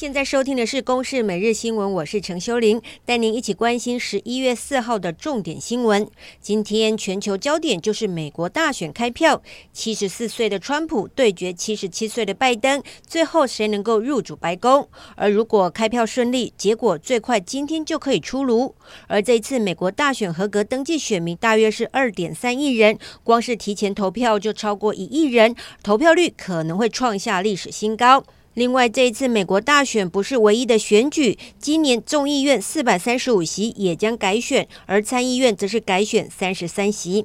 [0.00, 6.08] 现在收听的是《公视每日新闻》，我是陈修玲，带您一起关心十一月四号的重点新闻。
[6.40, 9.42] 今天全球焦点就是美国大选开票，
[9.74, 14.88] 七十四岁的川普对决七十七岁的拜登，最后谁能够入主白宫？
[15.16, 18.74] 而如果开票顺利，结果最快今天就可以出炉。
[19.06, 28.24] 而这一次美国大选合格登记选民大约是二点三亿人，光是提前投票就超过一亿人，投票率可能会创下历史新高。
[28.54, 37.24] 另外，这一次美国大选不是唯一的选举，今年众议院四百三十五席也将改选，而参议院则是改选三十三席。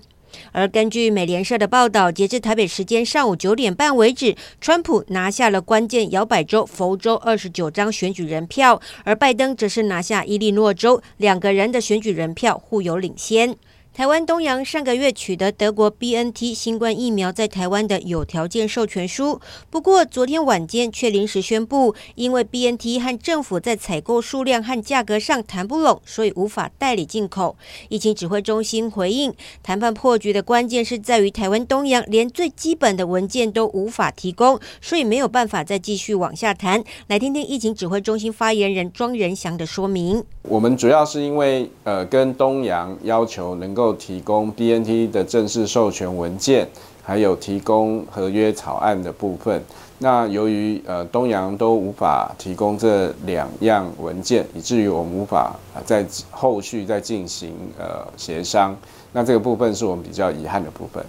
[0.51, 13.57] 而根据美联社的报道，截至台北时间上午九点半为止，川普拿下了关键摇摆州佛州二十九张选举人票，而拜登则是拿下伊利诺州，两个人的选举人票互有领先。
[13.95, 27.55] 台湾东洋上个月取得德国 BNT 新冠疫苗在台湾的有条件授权书，不过昨天晚间却临时宣布，因为 BNT 和政府在采购数量和价格上谈不拢，所以无法代理进口。
[27.87, 36.83] 疫情指挥中心回应，谈判破局的关键是在于台湾东洋连最基本的文件都无法提供，所以没有办法再继续往下谈。
[37.07, 40.21] 来听听疫情指挥中心发言人庄仁祥的说明。
[40.41, 43.84] 我们主要是因为呃跟东洋要求能够。
[43.93, 46.67] 提供 BNT 的正式授权文件，
[47.03, 49.63] 还有提供合约草案的部分。
[49.97, 58.75] 那由于呃东阳都无法提供这两样文件，以至于我们无法在后续再进行呃协商。
[59.13, 61.03] 那这个部分是我们比较遗憾的部分。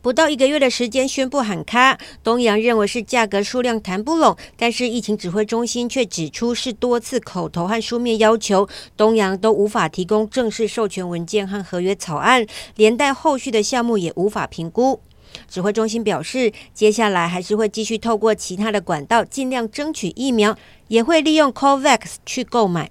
[0.00, 12.46] 不到一个月的时间宣布喊卡，东洋认为是价格数量谈不拢，但是疫情指挥中心却指出是多次口头和书面要求，东洋都无法提供正式授权文件和合约草案，
[12.76, 15.00] 连带后续的项目也无法评估。
[15.50, 20.56] 指挥中心表示，接下来还是会继续透过其他的管道尽量争取疫苗，
[20.88, 22.90] 也会利用 COVAX 去购买。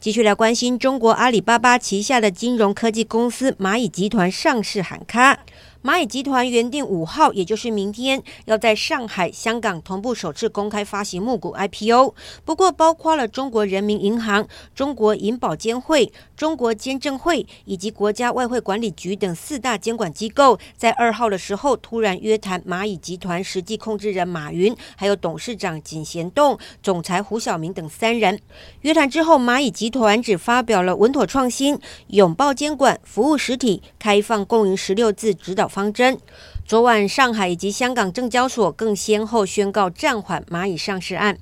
[0.00, 5.40] 继续来关心中国阿里巴巴旗下的金融科技公司蚂蚁集团上市喊卡。
[5.82, 12.14] 蚂蚁集团原定五号，也就是明天，要在上海、香港同步首次公开发行募股 IPO。
[12.44, 28.40] 不过，包括了中国人民银行、中国银保监会、中国监证会以及国家外汇管理局等四大监管机构，在二号的时候突然约谈蚂蚁集团实际控制人马云，还有董事长井贤栋、总裁胡晓明等三人。
[28.80, 31.78] 约谈之后，蚂蚁集团只发表了稳妥创新、
[32.08, 36.18] 拥抱监管、服务实体、开放共赢十六字指导方针。
[36.64, 41.38] 昨晚，上海以及香港证交所更先后宣告暂缓蚂蚁上市案。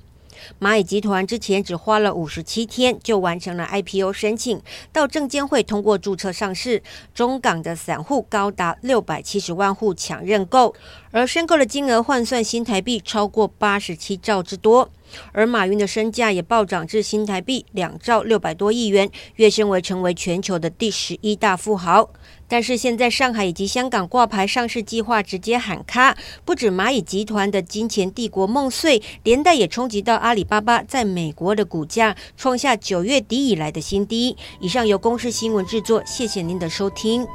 [0.59, 6.83] 蚂蚁集团之前只花了五十七天就完成了 IPO 申请，到证监会通过注册上市。
[7.13, 10.75] 中港的散户高达六百七十万户抢认购，
[11.11, 14.89] 而申购的金额换算新台币超过八十七兆之多。
[15.31, 22.09] 而马云的身价也暴涨至新台币两兆六百多亿元，跃升为成为全球的第十一大富豪。
[22.47, 34.37] 但是现在上海以及香港挂牌上市计划直接喊卡，不止蚂蚁集团的金钱帝国梦碎，连带也冲击到阿里巴巴在美国的股价，创下九月底以来的新低。
[34.59, 37.25] 以上由公视新闻制作，谢谢您的收听。